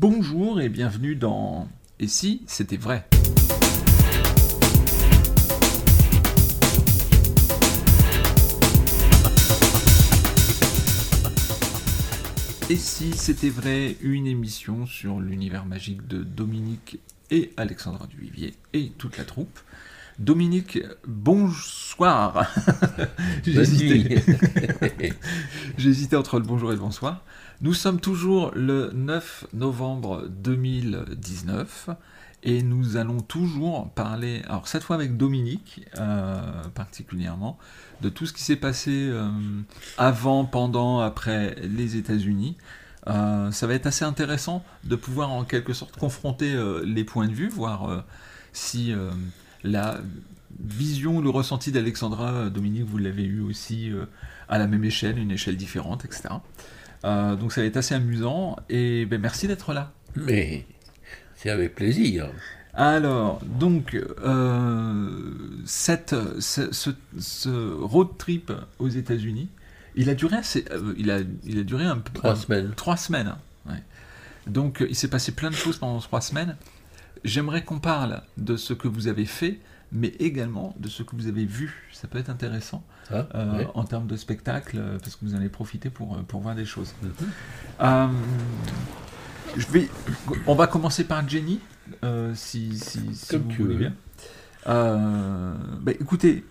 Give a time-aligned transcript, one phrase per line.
[0.00, 1.66] Bonjour et bienvenue dans
[1.98, 3.08] Et si c'était vrai?
[12.70, 17.00] Et si c'était vrai, une émission sur l'univers magique de Dominique
[17.32, 19.58] et Alexandra Duvivier et toute la troupe.
[20.18, 22.52] Dominique, bonsoir.
[23.44, 24.24] J'ai hésité.
[25.78, 27.22] J'ai hésité entre le bonjour et le bonsoir.
[27.60, 31.90] Nous sommes toujours le 9 novembre 2019
[32.42, 36.40] et nous allons toujours parler, alors cette fois avec Dominique euh,
[36.74, 37.56] particulièrement,
[38.00, 39.30] de tout ce qui s'est passé euh,
[39.98, 42.56] avant, pendant, après les États-Unis.
[43.06, 47.34] Euh, ça va être assez intéressant de pouvoir en quelque sorte confronter les points de
[47.34, 48.04] vue, voir
[48.52, 48.92] si
[49.64, 50.00] la
[50.60, 53.92] vision, le ressenti d'Alexandra, Dominique, vous l'avez eu aussi
[54.48, 56.30] à la même échelle, une échelle différente, etc.
[57.04, 59.92] Euh, donc ça va être assez amusant et ben, merci d'être là.
[60.16, 60.66] Mais
[61.36, 62.28] c'est avec plaisir.
[62.74, 65.10] Alors, donc, euh,
[65.64, 69.48] cette, ce, road trip aux États-Unis,
[69.96, 72.72] il a duré assez, euh, il a, il a duré un peu trois semaines.
[72.76, 73.34] Trois semaines.
[73.68, 73.76] Hein,
[74.46, 76.56] donc, il s'est passé plein de choses pendant trois semaines.
[77.24, 79.60] J'aimerais qu'on parle de ce que vous avez fait,
[79.92, 81.88] mais également de ce que vous avez vu.
[81.92, 85.38] Ça peut être intéressant ah, euh, en termes de spectacle, euh, parce que vous en
[85.38, 86.94] avez profité pour, euh, pour voir des choses.
[87.02, 88.12] Mhm.
[89.56, 89.88] je vais,
[90.46, 91.60] on va commencer par Jenny,
[92.34, 93.00] si, si,
[93.36, 93.94] vous voulez bien.
[94.66, 96.44] Bah, écoutez,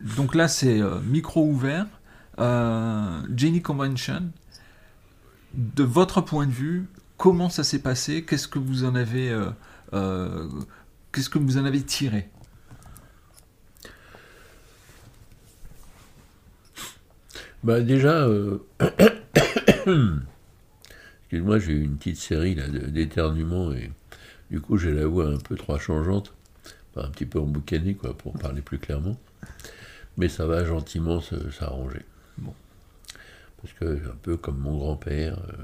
[0.00, 1.86] donc là c'est micro ouvert.
[2.38, 4.30] Jenny Convention,
[5.54, 8.24] de votre point de vue, comment ça s'est passé?
[8.24, 9.32] Qu'est-ce que vous en avez,
[9.90, 12.28] qu'est-ce que vous en avez tiré
[17.62, 18.58] Bah déjà, euh,
[21.20, 23.90] excuse-moi, j'ai eu une petite série d'éternuements et
[24.50, 26.32] du coup j'ai la voix un peu trop changeante,
[26.96, 29.18] un petit peu emboucanée quoi, pour parler plus clairement.
[30.16, 32.06] Mais ça va gentiment s'arranger.
[32.38, 32.54] Bon.
[33.60, 35.62] Parce que un peu comme mon grand-père, euh,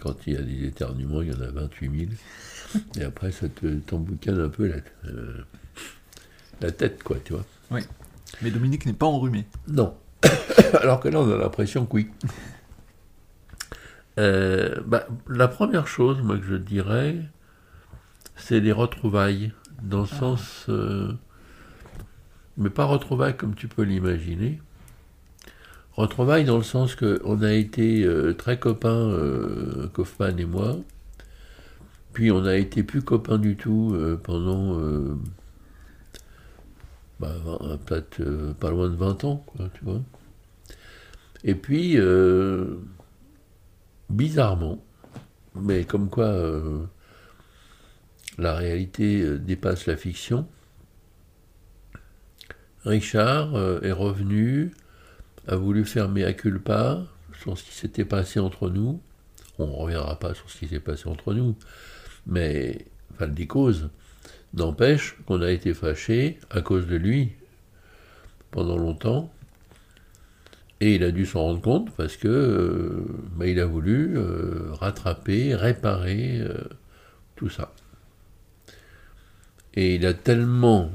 [0.00, 2.08] quand il y a des éternuements, il y en a 28
[2.70, 2.82] 000.
[2.98, 3.46] Et après, ça
[3.86, 4.76] t'emboucane un peu la,
[5.06, 5.44] euh,
[6.60, 7.44] la tête, quoi, tu vois.
[7.70, 7.80] Oui.
[8.42, 9.46] Mais Dominique n'est pas enrhumé.
[9.68, 9.94] Non.
[10.80, 12.10] Alors que là, on a l'impression que oui.
[14.18, 17.16] Euh, bah, la première chose, moi, que je dirais,
[18.36, 20.18] c'est les retrouvailles, dans le ah.
[20.18, 20.66] sens.
[20.68, 21.12] Euh,
[22.56, 24.60] mais pas retrouvailles comme tu peux l'imaginer.
[25.98, 29.14] Retrouvailles dans le sens qu'on a été euh, très copains,
[29.92, 30.76] Kaufman et moi.
[32.12, 34.80] Puis on a été plus copains du tout pendant.
[37.20, 37.34] Bah,
[37.84, 38.22] peut-être
[38.60, 39.44] pas loin de 20 ans,
[39.74, 40.00] tu vois.
[41.44, 42.76] Et puis, euh,
[44.10, 44.84] bizarrement,
[45.54, 46.84] mais comme quoi euh,
[48.38, 50.46] la réalité euh, dépasse la fiction,
[52.84, 54.72] Richard est revenu,
[55.48, 57.02] a voulu faire mea culpa
[57.40, 59.00] sur ce qui s'était passé entre nous.
[59.58, 61.56] On ne reviendra pas sur ce qui s'est passé entre nous,
[62.26, 63.90] mais, enfin, des causes,
[64.54, 67.32] n'empêche qu'on a été fâchés à cause de lui
[68.50, 69.32] pendant longtemps
[70.80, 73.04] et il a dû s'en rendre compte parce que euh,
[73.36, 76.54] bah, il a voulu euh, rattraper, réparer euh,
[77.34, 77.72] tout ça.
[79.74, 80.90] Et il a tellement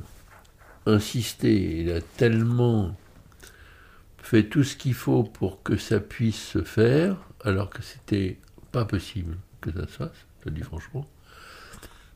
[0.85, 2.95] insisté, il a tellement
[4.23, 8.39] fait tout ce qu'il faut pour que ça puisse se faire, alors que c'était
[8.71, 11.05] pas possible que ça se fasse, je le dis franchement,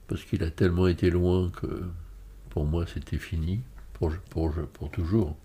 [0.08, 1.84] parce qu'il a tellement été loin que
[2.50, 3.62] pour moi c'était fini,
[3.94, 5.36] pour, pour, pour toujours.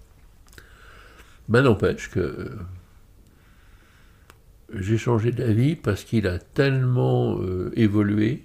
[1.49, 2.59] Ben n'empêche que euh,
[4.73, 8.45] j'ai changé d'avis parce qu'il a tellement euh, évolué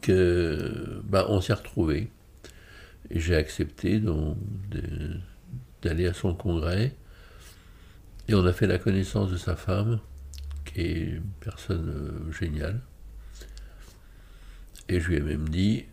[0.00, 2.10] que ben, on s'est retrouvés.
[3.10, 4.00] Et j'ai accepté
[5.82, 6.94] d'aller à son congrès.
[8.28, 10.00] Et on a fait la connaissance de sa femme,
[10.64, 12.80] qui est une personne euh, géniale.
[14.88, 15.84] Et je lui ai même dit,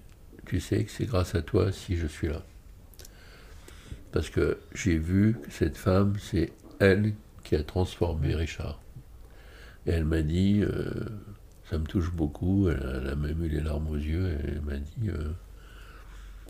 [0.45, 2.43] tu sais que c'est grâce à toi si je suis là
[4.17, 7.13] parce que j'ai vu que cette femme, c'est elle
[7.43, 8.79] qui a transformé Richard.
[9.85, 10.89] Et elle m'a dit, euh,
[11.69, 14.77] ça me touche beaucoup, elle, a même eu les larmes aux yeux, et elle m'a
[14.77, 15.31] dit, euh,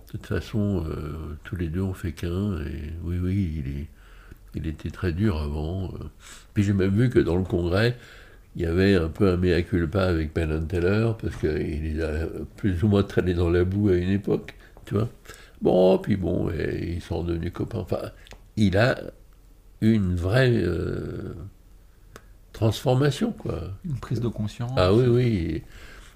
[0.08, 3.88] de toute façon, euh, tous les deux on fait qu'un, et oui, oui, il, est,
[4.56, 5.92] il était très dur avant.
[6.54, 7.98] Puis j'ai même vu que dans le congrès,
[8.56, 12.84] il y avait un peu un mea culpa avec Penn Teller, parce qu'il a plus
[12.84, 14.56] ou moins traîné dans la boue à une époque,
[14.86, 15.10] tu vois.
[15.62, 17.80] Bon, puis bon, ils sont devenus copains.
[17.80, 18.12] Enfin,
[18.56, 18.98] il a
[19.82, 21.34] une vraie euh,
[22.54, 23.72] transformation, quoi.
[23.86, 24.72] Une prise de conscience.
[24.76, 25.64] Ah oui, oui.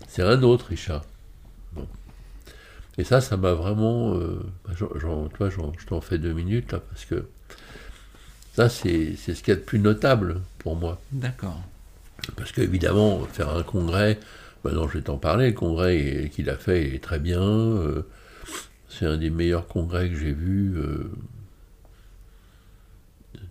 [0.07, 1.05] C'est un autre, Richard.
[2.97, 4.15] Et ça, ça m'a vraiment.
[4.15, 7.25] Euh, bah, toi, je t'en fais deux minutes, là, parce que
[8.53, 10.99] ça, c'est ce qu'il y a de plus notable pour moi.
[11.11, 11.61] D'accord.
[12.35, 14.19] Parce qu'évidemment, faire un congrès,
[14.63, 17.41] maintenant je vais t'en parler, le congrès qu'il a fait est très bien.
[17.41, 18.03] Euh,
[18.89, 21.11] c'est un des meilleurs congrès que j'ai vus euh,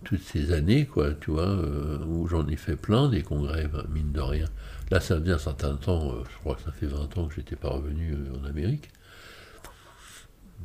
[0.03, 3.83] toutes ces années, quoi, tu vois, euh, où j'en ai fait plein des congrès, ben,
[3.89, 4.47] mine de rien.
[4.91, 7.55] Là, ça faisait un certain temps, je crois que ça fait 20 ans que j'étais
[7.55, 8.89] pas revenu en Amérique.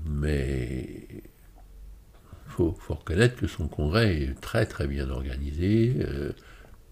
[0.07, 1.07] Mais
[2.47, 6.33] faut, faut reconnaître que son congrès est très très bien organisé, euh,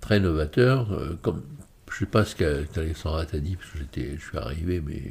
[0.00, 0.92] très novateur.
[0.92, 1.42] Euh, comme,
[1.90, 5.02] je ne sais pas ce qu'Alexandra t'a dit, parce que j'étais, je suis arrivé, mais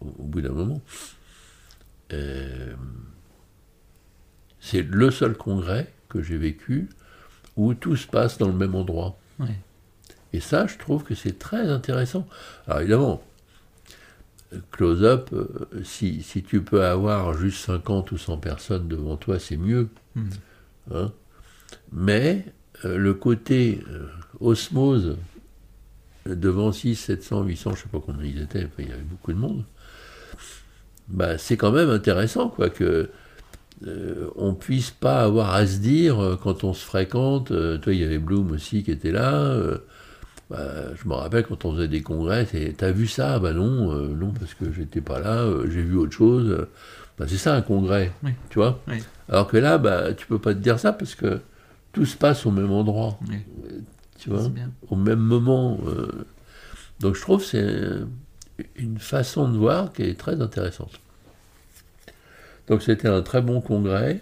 [0.00, 0.80] au, bout d'un moment.
[2.12, 2.74] Euh,
[4.60, 6.88] c'est le seul congrès que j'ai vécu
[7.56, 9.18] où tout se passe dans le même endroit.
[10.32, 12.26] Et ça, je trouve que c'est très intéressant.
[12.66, 13.22] Alors évidemment,
[14.70, 19.56] close-up, euh, si, si, tu peux avoir juste 50 ou 100 personnes devant toi, c'est
[19.56, 19.88] mieux.
[20.14, 20.28] Hmm.
[20.92, 21.12] Hein.
[21.92, 22.44] Mais
[22.84, 24.06] euh, le côté euh,
[24.40, 25.16] osmose,
[26.26, 29.32] devant 6, 700, 800, je ne sais pas combien ils étaient, il y avait beaucoup
[29.32, 29.64] de monde,
[31.08, 33.10] bah, c'est quand même intéressant quoi, que
[34.36, 38.18] on puisse pas avoir à se dire quand on se fréquente, toi il y avait
[38.18, 39.58] Bloom aussi qui était là,
[40.50, 43.38] bah, je me rappelle quand on faisait des congrès, c'est T'as vu ça?
[43.38, 46.66] Bah non, euh, non, parce que j'étais pas là, euh, j'ai vu autre chose.
[47.16, 48.12] Bah, c'est ça un congrès,
[48.48, 48.82] tu vois?
[49.28, 51.40] Alors que là, bah, tu peux pas te dire ça parce que
[51.92, 53.16] tout se passe au même endroit,
[54.18, 54.50] tu vois,
[54.88, 55.78] au même moment.
[55.86, 56.26] Euh.
[56.98, 61.00] Donc je trouve que c'est une façon de voir qui est très intéressante.
[62.66, 64.20] Donc c'était un très bon congrès.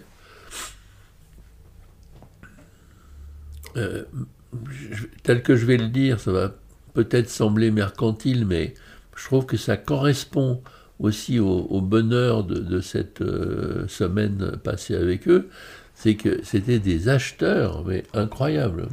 [5.23, 6.55] Tel que je vais le dire, ça va
[6.93, 8.73] peut-être sembler mercantile, mais
[9.15, 10.61] je trouve que ça correspond
[10.99, 15.49] aussi au, bonheur de, cette euh, semaine passée avec eux,
[15.95, 18.87] c'est que c'était des acheteurs, mais incroyables.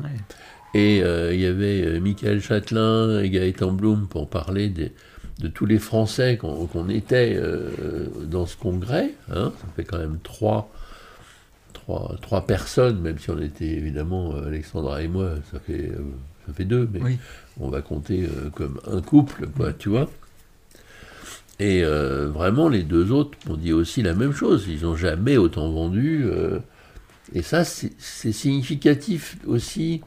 [0.74, 5.66] Et euh, il y avait euh, Michael Châtelain et Gaëtan Blum pour parler de tous
[5.66, 7.40] les Français qu'on était
[8.24, 9.10] dans ce congrès.
[9.32, 9.52] Hein.
[9.60, 10.72] ça fait quand même trois
[11.76, 15.98] trois, personnes, même si on était évidemment euh, Alexandra et moi, ça fait, euh,
[16.46, 17.18] ça fait deux, mais
[17.60, 20.10] on va compter euh, comme un couple, quoi, tu vois.
[21.58, 24.66] Et vraiment, les deux autres m'ont dit aussi la même chose.
[24.68, 26.26] Ils n'ont jamais autant vendu.
[27.32, 30.02] et ça, c'est significatif aussi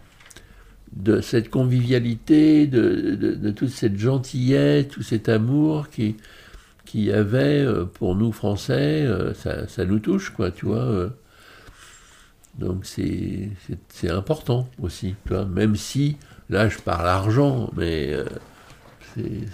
[0.96, 6.18] de cette convivialité, de, toute cette gentillesse, tout cet amour qui,
[6.86, 7.66] qui y avait
[7.96, 9.08] pour nous Français.
[9.34, 11.10] ça, ça, nous touche, quoi, tu vois.
[12.60, 15.16] Donc c'est important aussi,
[15.50, 16.18] même si
[16.50, 18.26] là je parle argent, mais euh,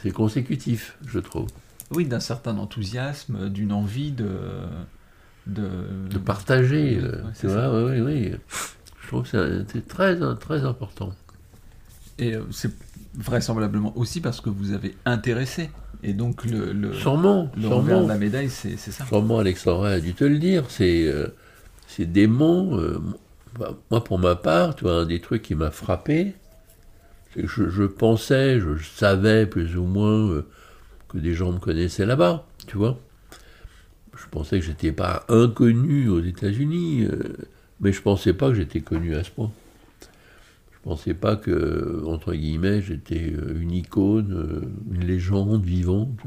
[0.01, 1.47] c'est consécutif, je trouve.
[1.91, 4.27] Oui, d'un certain enthousiasme, d'une envie de,
[5.45, 6.17] de...
[6.17, 6.99] partager.
[7.43, 8.31] oui, oui, oui.
[9.01, 11.11] Je trouve que c'est très, très important.
[12.17, 12.71] Et euh, c'est
[13.13, 15.69] vraisemblablement aussi parce que vous avez intéressé.
[16.01, 19.05] Et donc le, le, sûrement, le de la médaille, c'est ça.
[19.05, 20.65] Sûrement Alexandra a dû te le dire.
[20.69, 21.27] C'est euh,
[21.87, 22.99] ces démons, euh,
[23.91, 26.33] moi pour ma part, tu vois, un des trucs qui m'a frappé,
[27.33, 30.47] c'est que je, pensais, je, savais plus ou moins euh,
[31.09, 32.99] que des gens me connaissaient là-bas, tu vois.
[34.17, 37.33] Je pensais que j'étais pas inconnu aux États-Unis, euh,
[37.81, 39.51] mais je pensais pas que j'étais connu à ce point.
[40.71, 46.19] Je pensais pas que, entre guillemets, j'étais une icône, une légende vivante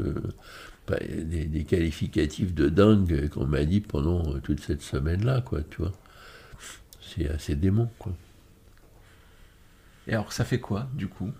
[0.97, 5.93] des, qualificatifs de dingue qu'on m'a dit pendant euh, toute cette semaine-là, quoi, tu vois.
[7.01, 8.13] C'est assez démon, quoi.
[10.07, 11.31] Et alors, ça fait quoi, du coup?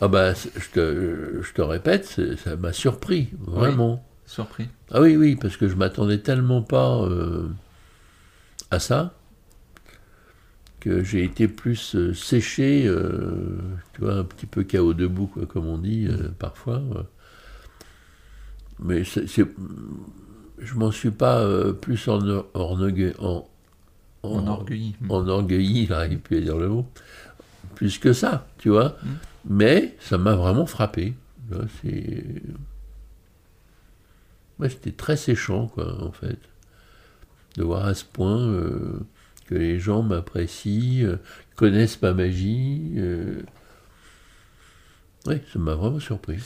[0.00, 4.04] Ah bah, je te, je te répète, ça m'a surpris, vraiment.
[4.24, 7.48] surpris Ah oui, oui, parce que je m'attendais tellement pas euh,
[8.70, 9.14] à ça
[10.78, 12.90] que j'ai été plus euh, séché,
[13.92, 16.08] tu vois, un petit peu chaos debout, quoi, comme on dit
[16.38, 16.82] parfois
[18.82, 19.26] mais c'est,
[20.58, 22.20] je m'en suis pas euh, plus en,
[22.54, 23.46] orgueilli, en,
[24.22, 26.86] en, orgueilli, en orgueilli, j'arrive plus à dire le mot,
[27.74, 28.96] plus que ça, tu vois.
[29.02, 29.08] Mm.
[29.48, 31.14] Mais ça m'a vraiment frappé.
[31.82, 32.24] C'est...
[34.68, 36.38] c'était très séchant, quoi, en fait,
[37.56, 39.00] de voir à ce point euh,
[39.46, 41.16] que les gens m'apprécient, euh,
[41.56, 42.94] connaissent ma magie.
[45.26, 46.40] Oui, ça m'a vraiment surpris.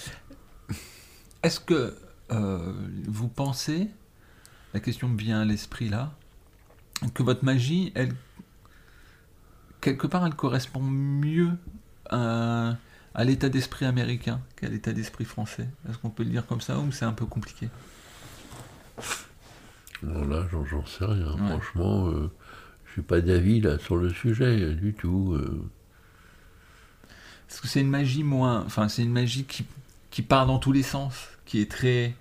[1.43, 1.95] Est-ce que
[2.31, 2.73] euh,
[3.07, 3.89] vous pensez,
[4.73, 6.13] la question me vient à l'esprit là,
[7.13, 8.15] que votre magie, elle
[9.81, 11.53] quelque part, elle correspond mieux
[12.09, 12.77] à,
[13.15, 15.69] à l'état d'esprit américain qu'à l'état d'esprit français?
[15.89, 17.69] Est-ce qu'on peut le dire comme ça ou c'est un peu compliqué?
[20.03, 21.37] Non, là, j'en j'en sais rien.
[21.37, 22.31] Franchement, euh,
[22.87, 25.35] je suis pas d'avis là sur le sujet euh, du tout.
[25.35, 25.69] euh.
[27.49, 28.65] Parce que c'est une magie moins.
[28.65, 29.67] Enfin, c'est une magie qui,
[30.11, 32.15] qui part dans tous les sens, qui est très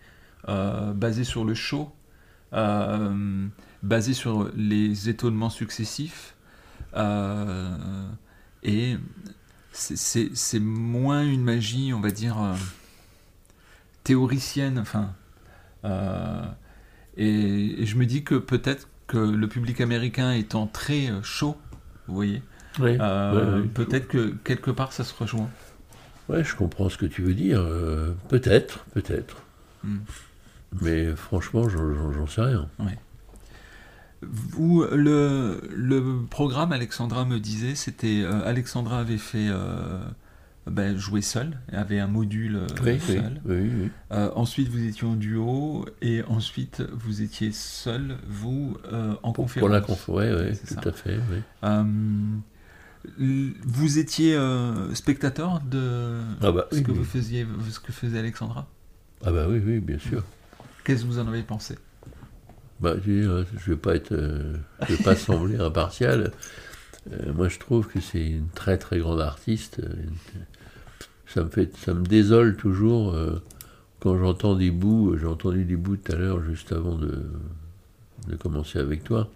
[0.50, 1.92] euh, basée sur le show,
[2.54, 3.48] euh,
[3.82, 6.36] basée sur les étonnements successifs.
[6.96, 8.08] euh,
[8.64, 8.98] et
[9.72, 12.38] c'est- moins une magie, on va dire,
[14.04, 14.80] théoricienne.
[14.80, 15.14] Enfin.
[17.18, 21.58] et, et je me dis que peut-être que le public américain étant très chaud,
[22.08, 22.42] vous voyez,
[23.02, 25.50] euh, peut-être que quelque part ça se rejoint.
[26.30, 27.60] Ouais, je comprends ce que tu veux dire.
[27.62, 29.42] euh, peut-être, peut-être.
[29.84, 29.98] Hmm.
[30.82, 32.68] Mais franchement, j'en- sais rien.
[34.22, 40.00] Vous, le, le programme, Alexandra me disait, c'était euh, Alexandra avait fait euh,
[40.66, 43.42] ben, jouer seule, avait un module Oui, oui, seul.
[43.44, 43.92] oui, oui.
[44.36, 48.78] Ensuite, vous étiez en duo, et ensuite, vous étiez seul, vous,
[49.24, 49.60] en conférence.
[49.60, 50.90] Pour la conf, ouais, ouais, C'est tout ça.
[50.90, 51.20] à fait.
[53.18, 56.98] Vous étiez euh, spectateur de Ah bah ce oui, que oui.
[56.98, 58.68] vous faisiez, ce que faisait Alexandra?
[59.26, 60.24] Ah bah oui, oui, bien sûr.
[60.84, 61.78] Qu'est-ce que vous en avez pensé?
[62.80, 64.58] Bah, je, je vais pas être, euh,
[64.88, 66.32] je vais pas sembler impartial.
[67.12, 69.82] Euh, moi, je trouve que c'est une très très grande artiste.
[71.28, 73.42] Ça me fait, ça me désole toujours euh,
[74.00, 75.18] quand j'entends des bouts.
[75.20, 77.24] J'ai entendu des bouts tout à l'heure, juste avant de,
[78.28, 79.30] de commencer avec toi.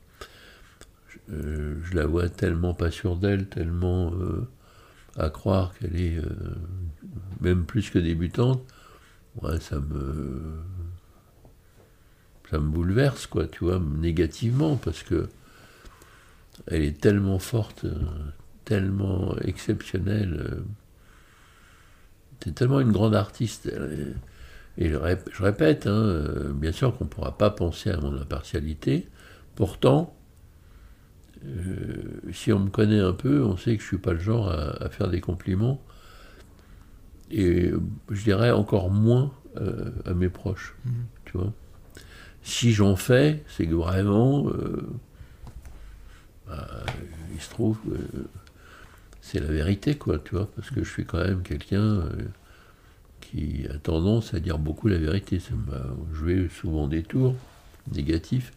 [1.09, 4.47] Je, euh, je la vois tellement pas sûre d'elle, tellement euh,
[5.17, 6.29] à croire qu'elle est euh,
[7.41, 8.61] même plus que débutante.
[9.41, 10.59] Ouais, ça me
[12.49, 15.29] ça me bouleverse, quoi, tu vois, négativement, parce que
[16.67, 17.85] elle est tellement forte,
[18.65, 20.63] tellement exceptionnelle.
[22.43, 23.69] C'est tellement une grande artiste.
[24.77, 28.15] Et je rép- je répète, hein, bien sûr qu'on ne pourra pas penser à mon
[28.21, 29.07] impartialité.
[29.55, 30.15] Pourtant,
[31.47, 34.19] euh, si on me connaît un peu, on sait que je ne suis pas le
[34.19, 35.81] genre à, à faire des compliments.
[37.31, 37.71] Et
[38.09, 40.93] je dirais encore moins euh, à mes proches, Mhm.
[41.25, 41.53] tu vois
[42.43, 44.87] si j'en fais, c'est que vraiment, euh,
[46.47, 46.85] bah,
[47.35, 47.97] il se trouve que
[49.19, 52.03] c'est la vérité, quoi, tu vois, parce que je suis quand même quelqu'un
[53.19, 55.39] qui a tendance à dire beaucoup la vérité.
[55.39, 57.35] Ça m'a joué souvent des tours
[57.93, 58.53] négatifs,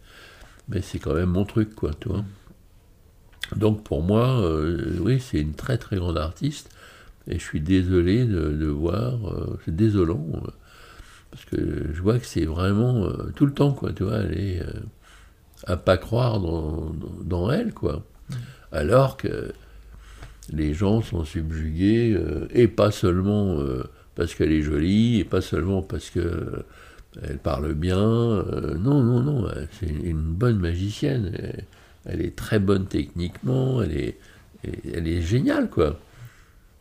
[0.68, 2.24] mais c'est quand même mon truc, quoi, tu vois.
[3.56, 6.70] Donc pour moi, euh, oui, c'est une très très grande artiste,
[7.26, 10.24] et je suis désolé de, de voir, euh, c'est désolant.
[10.34, 10.50] euh,
[11.30, 14.38] parce que je vois que c'est vraiment euh, tout le temps, quoi, tu vois, elle
[14.38, 14.62] est
[15.66, 18.04] à pas croire dans, dans, dans elle, quoi.
[18.72, 19.52] Alors que
[20.52, 22.18] les gens sont subjugués,
[22.50, 23.58] et pas seulement
[24.16, 26.64] parce qu'elle est jolie, et pas seulement parce que
[27.22, 31.32] elle parle bien, non, non, non, c'est une bonne magicienne,
[32.10, 34.14] elle est très bonne techniquement, elle
[34.62, 35.98] est, géniale, quoi.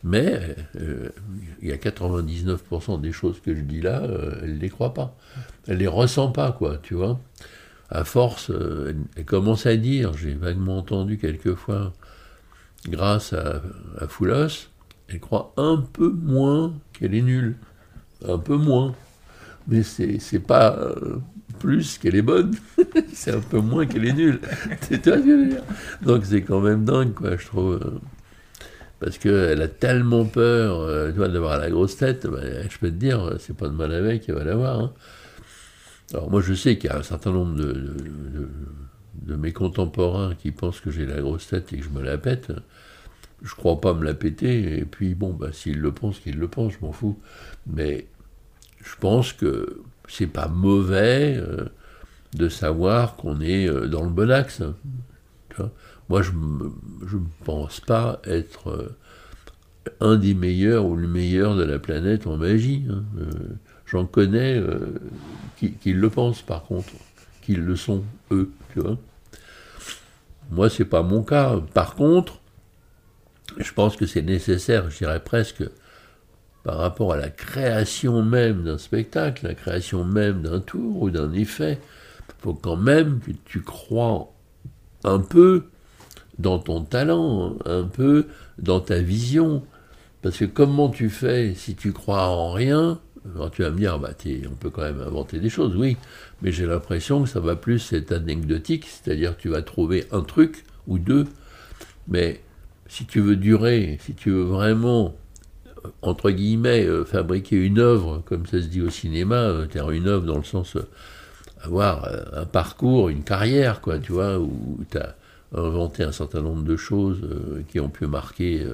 [0.04, 1.10] Mais euh,
[1.62, 4.94] il y a 99% des choses que je dis là, euh, elle ne les croit
[4.94, 5.16] pas.
[5.68, 7.20] Elle ne les ressent pas, quoi, tu vois.
[7.90, 11.94] À force, euh, elle, commence à dire, j'ai vaguement entendu quelquefois,
[12.88, 13.62] grâce à,
[14.00, 14.70] à Foulos,
[15.10, 17.58] elle croit un peu moins qu'elle est nulle.
[18.28, 18.96] Un peu moins.
[19.68, 20.96] Mais c'est pas
[21.60, 22.56] plus qu'elle est bonne,
[23.13, 24.39] c'est un peu moins qu'elle est nulle.
[24.82, 25.63] C'est toi je veux dire?
[26.01, 27.74] Donc c'est quand même dingue, quoi, je trouve.
[27.84, 28.00] euh,
[29.00, 33.36] parce qu'elle a tellement peur euh, d'avoir la grosse tête, ben, je peux te dire,
[33.39, 34.80] c'est pas de mal avec qu'elle va l'avoir.
[34.80, 34.94] hein.
[36.13, 37.94] Alors moi je sais qu'il y a un certain nombre de-
[39.22, 42.18] de mes contemporains qui pensent que j'ai la grosse tête et que je me la
[42.18, 42.51] pète.
[43.44, 46.48] Je crois pas me la péter, et puis bon, bah, s'ils le pensent, qu'ils le
[46.48, 47.20] pensent, je m'en fous.
[47.68, 48.08] Mais
[48.84, 51.66] je pense que c'est pas mauvais euh,
[52.34, 54.62] de savoir qu'on est euh, dans le bon axe.
[56.10, 58.96] Moi, je ne pense pas être euh,
[60.00, 62.86] un des meilleurs ou le meilleur de la planète en magie.
[62.89, 63.04] hein.
[63.86, 64.62] J'en connais
[65.58, 66.89] qui, qui le pensent, par contre,
[67.42, 68.51] qui le sont, eux.
[68.72, 69.00] Tu vois?
[70.51, 71.60] Moi, pas mon cas.
[71.74, 72.39] Par contre,
[73.58, 75.63] je pense que c'est nécessaire, je dirais presque,
[76.63, 81.32] par rapport à la création même d'un spectacle, la création même d'un tour ou d'un
[81.34, 81.80] effet,
[82.28, 84.34] il faut quand même que tu crois
[85.04, 85.66] un peu
[86.38, 89.63] dans ton talent, un peu dans ta vision.
[90.22, 93.00] Parce que comment tu fais si tu crois en rien?
[93.54, 94.12] Tu vas me dire, bah,
[94.50, 95.98] on peut quand même inventer des choses, oui,
[96.42, 100.66] mais j'ai l'impression que ça va plus être anecdotique, c'est-à-dire tu vas trouver un truc
[100.88, 101.25] ou deux,
[102.08, 102.42] mais
[102.88, 105.16] si tu veux durer, si tu veux vraiment,
[106.02, 110.38] entre guillemets, fabriquer une œuvre, comme ça se dit au cinéma, dire une œuvre dans
[110.38, 110.78] le sens
[111.62, 115.16] avoir un parcours, une carrière, quoi, tu vois, où tu as
[115.54, 117.22] inventé un certain nombre de choses
[117.68, 118.66] qui ont pu marquer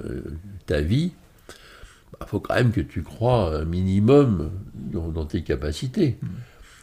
[0.66, 1.12] ta vie,
[2.16, 6.18] il bah, faut quand même que tu crois un minimum dans, tes capacités.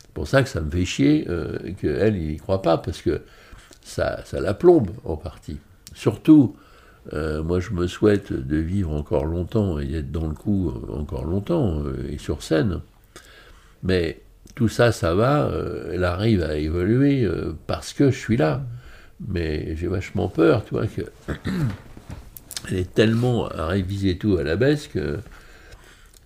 [0.03, 3.23] C'est pour ça que ça me fait chier euh, qu'elle n'y croit pas, parce que
[3.83, 5.59] ça, ça la plombe en partie.
[5.95, 6.55] Surtout,
[7.13, 11.25] euh, moi je me souhaite de vivre encore longtemps et d'être dans le coup encore
[11.25, 12.81] longtemps euh, et sur scène.
[13.83, 14.21] Mais
[14.55, 15.51] tout ça, ça va,
[15.91, 17.27] elle arrive à évoluer
[17.67, 18.63] parce que je suis là.
[19.29, 21.03] Mais j'ai vachement peur, tu vois, que
[22.69, 25.19] elle est tellement à réviser tout à la baisse que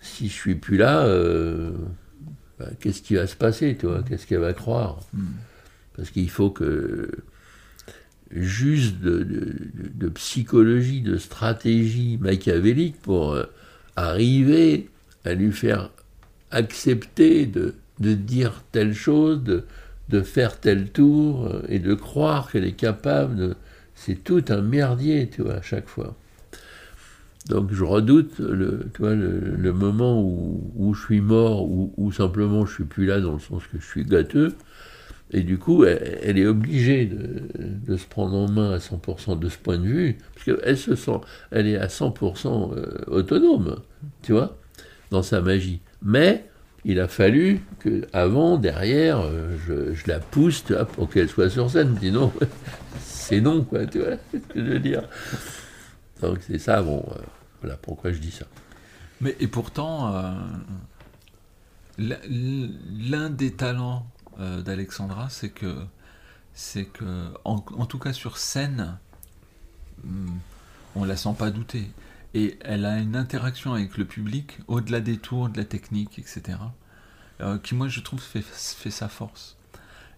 [0.07, 1.73] si je suis plus là, euh,
[2.59, 5.01] bah, qu'est-ce qui va se passer, toi Qu'est-ce qu'elle va croire?
[5.13, 5.27] Hmm.
[5.97, 7.11] Parce qu'il faut que
[8.31, 13.45] juste de, psychologie, de stratégie machiavélique pour euh,
[13.95, 14.89] arriver
[15.25, 15.91] à lui faire
[16.51, 22.73] accepter de, dire telle chose, de, faire tel tour euh, et de croire qu'elle est
[22.73, 23.55] capable de...
[23.95, 26.15] C'est tout un merdier, tu vois, à chaque fois.
[27.49, 33.07] Donc je redoute le, le, moment où, je suis mort ou, simplement je suis plus
[33.07, 34.55] là dans le sens que je suis gâteux.
[35.33, 39.59] Et du coup, elle, est obligée de, se prendre en main à 100% de ce
[39.59, 43.81] point de vue, parce qu'elle se sent, elle est à 100% euh, autonome,
[44.23, 44.57] tu vois,
[45.11, 45.81] dans sa magie.
[46.03, 46.45] Mais
[46.85, 51.97] il a fallu que, avant, derrière, euh, je, la pousse pour qu'elle soit sur scène.
[52.01, 52.33] Sinon,
[53.01, 55.03] c'est non, quoi, tu vois ce que je veux dire.
[56.23, 57.05] Donc c'est ça, bon.
[57.11, 57.21] Euh,
[57.63, 58.47] voilà pourquoi je dis ça.
[59.21, 60.13] Mais et pourtant,
[61.99, 64.07] l'un des talents
[64.41, 65.85] euh, d'Alexandra, c'est que,
[66.55, 68.99] c'est que, en, tout cas sur scène,
[70.05, 70.39] hmm,
[70.95, 71.91] on la sent pas douter.
[72.35, 76.59] Et elle a une interaction avec le public, au-delà des tours, de la technique, etc.,
[77.41, 79.57] euh, qui, moi, je trouve, fait, fait sa force.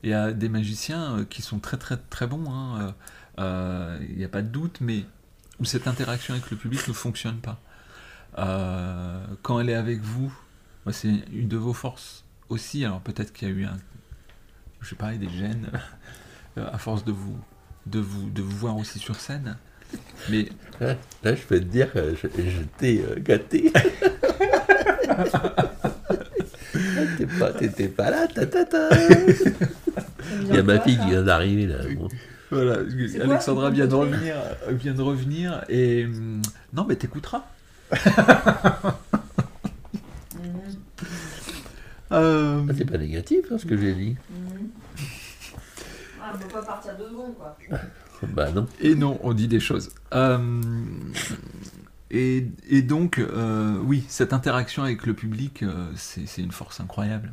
[0.02, 4.28] Il y a des magiciens qui sont très, très, très bons, il hein, n'y a
[4.28, 5.04] pas de doute, mais
[5.60, 7.60] où cette interaction avec le public ne fonctionne pas.
[8.38, 10.32] Euh, quand elle est avec vous,
[10.90, 12.84] c'est une de vos forces aussi.
[12.84, 13.76] Alors peut-être qu'il y a eu un,
[14.80, 15.70] je sais pas, des gènes
[16.56, 17.36] à force de vous,
[17.86, 19.56] de vous, de vous voir aussi sur scène.
[20.28, 20.48] Mais
[20.80, 21.88] là, je peux te dire,
[22.36, 23.72] j'étais euh, gâté.
[27.58, 28.88] T'étais pas, pas là, ta, ta, ta.
[30.42, 31.78] Il y a ma fille qui vient d'arriver là.
[32.50, 32.78] Voilà,
[33.22, 34.36] Alexandra vient de revenir,
[34.70, 36.40] vient de revenir et hum,
[36.72, 37.44] non, mais t'écouteras.
[42.12, 42.62] euh...
[42.68, 44.16] Ah, c'est pas négatif hein, ce que j'ai dit.
[46.28, 47.56] Ah, on peut pas partir de secondes quoi.
[48.22, 48.66] bah non.
[48.80, 49.90] Et non, on dit des choses.
[50.12, 50.60] Euh,
[52.10, 57.32] et, et, donc, euh, oui, cette interaction avec le public, euh, c'est une force incroyable.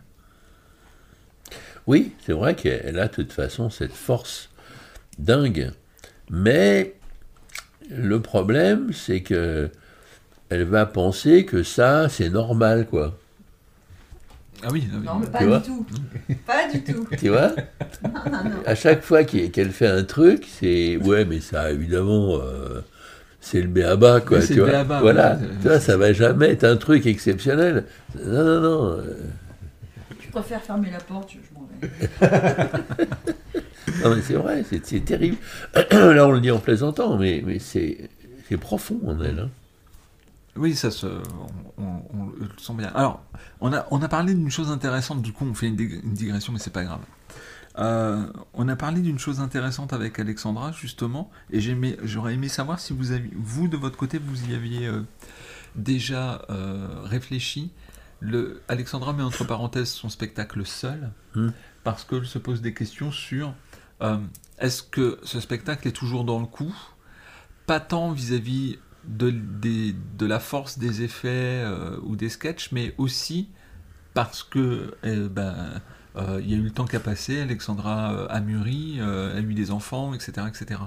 [1.87, 4.49] Oui, c'est vrai qu'elle a de toute façon cette force
[5.19, 5.71] dingue.
[6.29, 6.95] Mais
[7.89, 9.69] le problème, c'est que
[10.49, 13.17] elle va penser que ça, c'est normal, quoi.
[14.67, 15.85] Ah oui, non, mais pas du tout.
[16.47, 17.07] Pas du tout.
[17.19, 17.51] Tu vois
[18.65, 22.81] À chaque fois qu'elle fait un truc, c'est ouais, mais ça, évidemment, euh,
[23.39, 24.39] c'est le béaba, quoi.
[24.41, 27.85] tu vois voilà, tu vois, ça va jamais être un truc exceptionnel.
[28.25, 28.85] Non, non, non.
[28.97, 29.17] Euh.
[30.19, 32.67] Je préfère fermer la porte, je m'en vais.
[34.03, 35.37] Non, mais c'est vrai, c'est terrible.
[35.91, 38.09] Là, on le dit en plaisantant, mais, mais c'est
[38.59, 39.39] profond en elle.
[39.39, 39.49] Hein.
[40.57, 41.07] Oui, ça se,
[41.77, 42.87] on, le sent bien.
[42.95, 43.23] Alors,
[43.59, 46.59] on a, on a parlé d'une chose intéressante, du coup, on fait une, digression, mais
[46.59, 47.01] c'est pas grave.
[47.77, 51.59] Euh, on a parlé d'une chose intéressante avec Alexandra, justement, et
[52.03, 55.01] j'aurais aimé savoir si vous, avez, vous, de votre côté, vous y aviez euh,
[55.75, 57.71] déjà euh, réfléchi.
[58.21, 61.49] Le, Alexandra met entre parenthèses son spectacle seul, hmm.
[61.83, 63.53] parce qu'elle se pose des questions sur
[64.59, 66.73] est-ce que ce spectacle est toujours dans le coup?
[67.65, 73.49] Pas tant vis-à-vis de, la force des effets euh, ou des sketchs, mais aussi
[74.13, 75.81] parce que eh ben,
[76.15, 79.53] euh, il y a eu le temps qui a passé, Alexandra a mûri, a eu
[79.53, 80.47] des enfants, etc.
[80.47, 80.81] etc.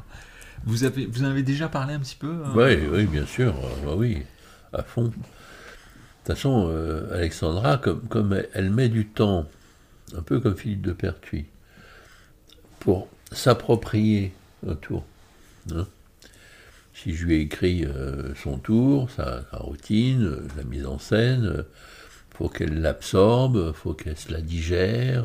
[0.65, 3.55] Vous, avez, vous en avez déjà parlé un petit peu Oui, oui, bien sûr,
[3.85, 4.23] bah oui,
[4.73, 5.05] à fond.
[5.05, 6.71] De toute façon,
[7.13, 9.47] Alexandra, comme, comme elle met du temps,
[10.17, 11.47] un peu comme Philippe de Pertuis,
[12.81, 14.33] pour s'approprier
[14.67, 15.05] un tour.
[15.73, 15.87] Hein.
[17.03, 21.43] Si je lui ai écrit euh, son tour, sa, routine, euh, la mise en scène,
[21.43, 21.63] il euh,
[22.37, 25.25] faut qu'elle l'absorbe, faut qu'elle se la digère,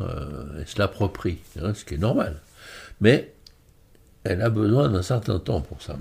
[0.58, 2.40] elle se l'approprie, hein, ce qui est normal.
[3.02, 3.34] Mais
[4.24, 5.98] elle a besoin d'un certain temps pour ça.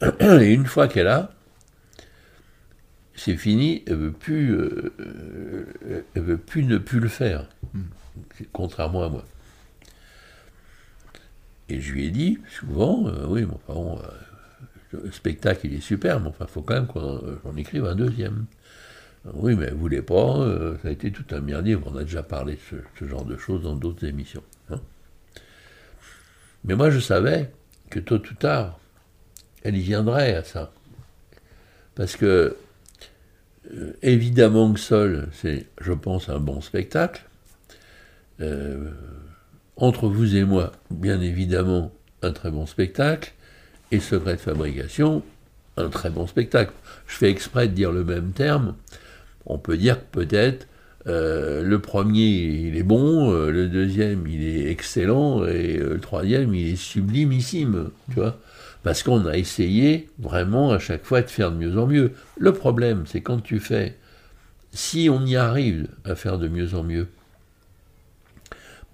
[0.40, 1.30] Et une fois qu'elle a,
[3.14, 7.44] c'est fini, elle veut plus, euh, euh, elle veut plus ne plus le faire,
[8.52, 9.26] contrairement à moi.
[11.70, 16.20] Et je lui ai dit souvent, euh, oui, bon, euh, le spectacle il est super,
[16.20, 18.46] mais enfin, il faut quand même qu'on j'en écrive un deuxième.
[19.34, 22.22] Oui, mais elle voulait pas, euh, ça a été tout un merdier, on a déjà
[22.22, 24.42] parlé de ce, genre de choses dans d'autres émissions.
[24.70, 24.80] hein.
[26.64, 27.50] Mais moi, je savais
[27.90, 28.78] que tôt ou tard,
[29.62, 30.72] elle y viendrait à ça.
[31.94, 32.56] Parce que,
[33.72, 37.24] euh, évidemment que Sol, c'est, je pense, un bon spectacle.
[38.40, 38.90] Euh,
[39.80, 41.90] entre vous et moi, bien évidemment,
[42.22, 43.32] un très bon spectacle.
[43.92, 45.24] Et Secret de fabrication,
[45.76, 46.72] un très bon spectacle.
[47.08, 48.76] Je fais exprès de dire le même terme.
[49.46, 50.68] On peut dire que peut-être
[51.06, 56.00] euh, le premier, il est bon, euh, le deuxième, il est excellent, et euh, le
[56.00, 58.38] troisième, il est sublimissime, tu vois.
[58.82, 62.12] Parce qu'on a essayé vraiment à chaque fois de faire de mieux en mieux.
[62.38, 63.96] Le problème, c'est quand tu fais,
[64.72, 67.08] si on y arrive à faire de mieux en mieux,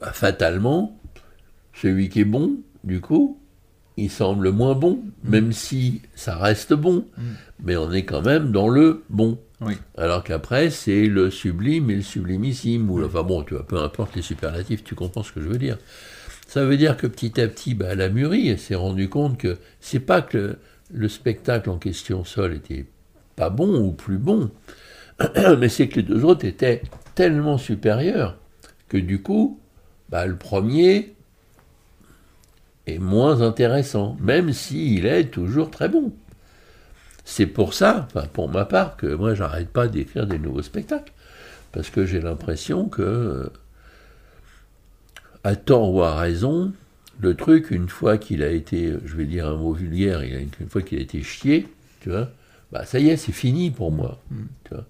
[0.01, 0.99] bah, fatalement,
[1.75, 3.39] celui qui est bon, du coup,
[3.97, 7.23] il semble moins bon, même si ça reste bon, Mm.
[7.65, 9.39] mais on est quand même dans le bon.
[9.63, 9.75] Oui.
[9.97, 13.79] Alors qu'après, c'est le sublime et le sublimissime, ou le- enfin bon, tu vois, peu
[13.79, 15.79] importe les superlatifs, tu comprends ce que je veux dire.
[16.47, 19.39] Ça veut dire que petit à petit, bah, elle a mûri, elle s'est rendue compte
[19.39, 20.59] que c'est pas que le,
[20.93, 22.85] le spectacle en question seul était
[23.35, 24.51] pas bon ou plus bon,
[25.59, 26.83] mais c'est que les deux autres étaient
[27.15, 28.39] tellement supérieurs
[28.89, 29.59] que du coup,
[30.09, 31.15] bah, le premier
[32.87, 36.13] est moins intéressant, même s'il est toujours très bon.
[37.25, 41.13] C'est pour ça, enfin pour ma part, que moi j'arrête pas d'écrire des nouveaux spectacles,
[41.73, 43.51] parce que j'ai l'impression que, euh,
[45.43, 46.73] à tort ou à raison,
[47.21, 50.83] le truc, une fois qu'il a été, je vais dire un mot vulgaire, une fois
[50.83, 51.67] qu'il a été chié,
[52.01, 52.31] tu vois,
[52.73, 54.21] bah ça y est, c'est fini pour moi.
[54.65, 54.85] tu vois.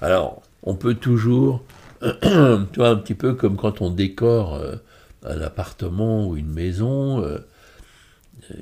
[0.00, 1.62] Alors, on peut toujours,
[2.72, 4.76] tu vois, un petit peu comme quand on décore euh,
[5.24, 7.38] un appartement ou une maison, euh,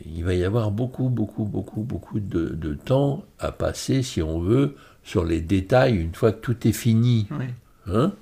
[0.05, 4.41] il va y avoir beaucoup, beaucoup, beaucoup, beaucoup de, de temps à passer, si on
[4.41, 7.27] veut, sur les détails une fois que tout est fini.
[7.31, 7.47] Oui.
[7.87, 8.13] Hein?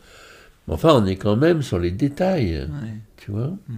[0.67, 2.89] Mais enfin, on est quand même sur les détails, oui.
[3.17, 3.53] tu vois?
[3.69, 3.77] Mm.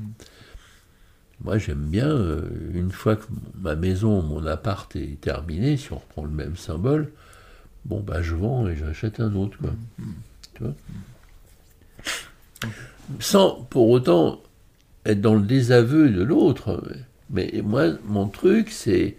[1.43, 2.43] Moi, j'aime bien, euh,
[2.75, 3.25] une fois que
[3.59, 7.13] ma maison, mon appart est terminé, si on reprend le même symbole,
[7.87, 9.71] bon, bah, je vends et j'achète un autre, quoi.
[10.55, 10.75] Tu vois?
[13.19, 14.41] Sans pour autant
[15.05, 16.83] être dans le désaveu de l'autre.
[17.31, 19.17] Mais moi, mon truc, c'est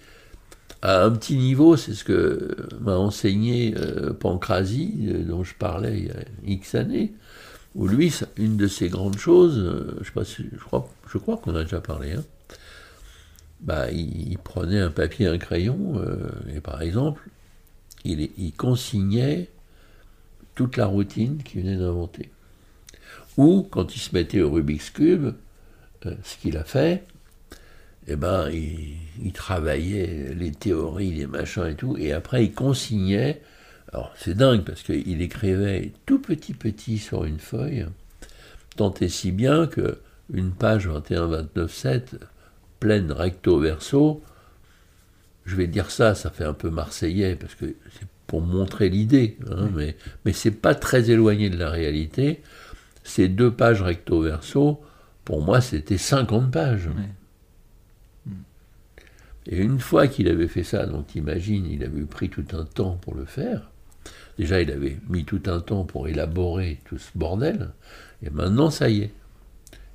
[0.82, 5.97] à un petit niveau, c'est ce que m'a enseigné euh, Pancrasie, euh, dont je parlais
[5.97, 7.13] il y a X années,
[7.75, 11.82] où lui, une de ses grandes choses, euh, je, crois, je crois qu'on a déjà
[11.82, 12.23] parlé, hein,
[13.62, 17.30] bah, il, il prenait un papier, un crayon, euh, et par exemple,
[18.04, 19.49] il, il consignait
[20.56, 22.32] toute la routine qu'il venait d'inventer.
[23.38, 25.34] Ou, quand il se mettait au Rubik's Cube,
[26.06, 27.04] euh, ce qu'il a fait,
[28.08, 33.41] eh ben, il, il travaillait les théories, les machins et tout, et après il consignait.
[33.94, 37.86] Alors c'est dingue parce qu'il écrivait tout petit petit sur une feuille,
[38.78, 40.00] tant et si bien que
[40.34, 42.20] une page 21-29-7,
[42.80, 44.24] pleine recto verso,
[45.46, 49.38] je vais dire ça, ça fait un peu marseillais parce que c'est pour montrer l'idée,
[49.50, 52.41] hein, mais, mais c'est pas très éloigné de la réalité.
[53.04, 54.82] Ces deux pages recto verso,
[55.26, 56.90] pour moi, c'était 50 pages.
[59.48, 62.98] Et une fois qu'il avait fait ça, donc t'imagines, il avait pris tout un temps
[63.02, 63.70] pour le faire.
[64.38, 67.72] Déjà, il avait mis tout un temps pour élaborer tout ce bordel.
[68.24, 69.14] Et maintenant, ça y est.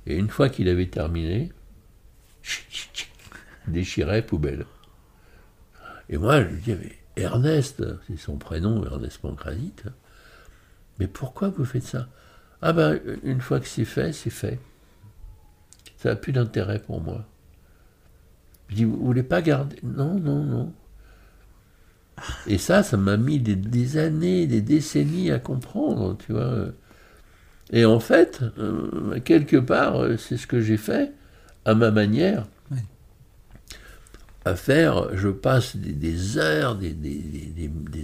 [0.05, 1.51] Et une fois qu'il avait terminé,
[3.67, 4.65] déchirait poubelle.
[6.09, 9.83] Et moi, je lui dis, mais Ernest, c'est son prénom, Ernest Pancrasite,
[10.99, 12.07] mais pourquoi vous faites ça?
[12.61, 14.59] Ah ben, une fois que c'est fait, c'est fait.
[15.97, 17.25] Ça n'a plus d'intérêt pour moi.
[18.69, 19.77] Je dis, vous voulez pas garder?
[19.83, 20.73] Non, non, non.
[22.47, 26.69] Et ça, ça m'a mis des, années, des décennies à comprendre, tu vois.
[27.71, 31.13] Et en fait, euh, quelque part, euh, c'est ce que j'ai fait,
[31.65, 32.47] à ma manière.
[34.47, 36.95] À faire, je passe des, des heures, des,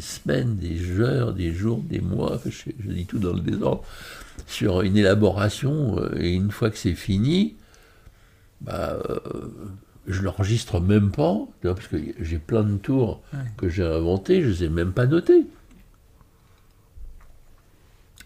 [0.02, 3.84] semaines, des heures, des jours, des mois, je, je dis tout dans le désordre,
[4.48, 7.56] sur une élaboration, euh, et une fois que c'est fini,
[8.62, 9.20] bah, euh,
[10.08, 13.40] je l'enregistre même pas, parce que j'ai plein de tours Ouais.
[13.58, 15.46] que j'ai inventés, je les ai même pas notés.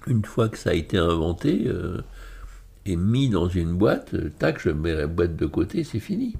[0.08, 2.02] Une fois que ça a été inventé euh,
[2.86, 6.36] et mis dans une boîte, euh, tac, je mets la boîte de côté, c'est fini.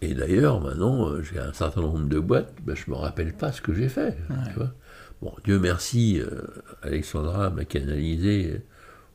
[0.00, 3.32] Et d'ailleurs, maintenant, euh, j'ai un certain nombre de boîtes, ben, je ne me rappelle
[3.32, 4.16] pas ce que j'ai fait.
[4.48, 4.72] tu vois.
[5.20, 6.42] Bon, Dieu merci, euh,
[6.82, 8.62] Alexandra m'a canalisé,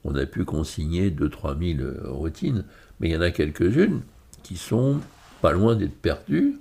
[0.03, 2.65] on a pu consigner 2-3 000 euh, routines,
[2.99, 4.01] mais il y en a quelques-unes
[4.43, 4.99] qui sont
[5.41, 6.55] pas loin d'être perdues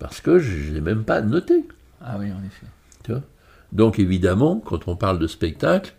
[0.00, 1.64] parce que je ne les ai même pas notées.
[2.00, 2.66] Ah oui, en effet.
[3.04, 3.22] Tu vois
[3.72, 5.94] Donc évidemment, quand on parle de spectacle,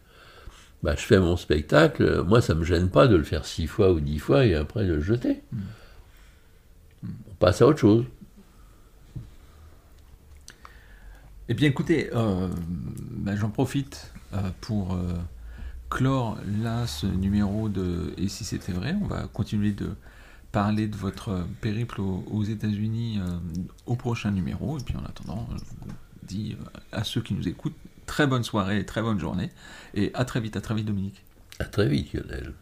[0.83, 3.67] bah, je fais mon spectacle, euh, moi ça me gêne pas de le faire six
[3.67, 5.41] fois ou dix fois et après de le jeter.
[5.53, 5.57] On
[7.39, 8.05] passe à autre chose.
[11.47, 12.47] Eh bien, écoutez, euh,
[13.11, 15.13] bah, j'en profite euh, pour euh,
[15.89, 19.95] clore là ce numéro de Et si c'était vrai On va continuer de
[20.51, 23.19] parler de votre périple aux, aux États-Unis
[23.87, 24.77] au prochain numéro.
[24.77, 26.55] Et puis en attendant, je vous dis
[26.91, 29.49] à ceux qui nous écoutent, très bonne soirée, très bonne journée.
[29.95, 31.23] Et à très vite, à très vite, Dominique.
[31.59, 32.53] À très vite, Lionel.